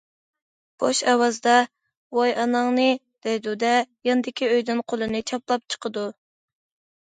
بوش 0.83 1.01
ئاۋازدا:- 1.11 1.57
ۋاي 2.19 2.33
ئاناڭنى 2.43 2.87
دەيدۇ 3.27 3.53
دە 3.65 3.75
ياندىكى 4.11 4.51
ئۆيدىن 4.55 4.83
قولىنى 4.95 5.23
چاپلاپ 5.33 5.69
چىقىدۇ. 5.75 6.09